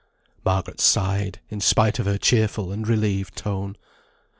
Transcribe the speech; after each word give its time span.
Margaret 0.43 0.79
sighed, 0.81 1.41
in 1.49 1.61
spite 1.61 1.99
of 1.99 2.07
her 2.07 2.17
cheerful 2.17 2.71
and 2.71 2.87
relieved 2.87 3.35
tone. 3.35 3.77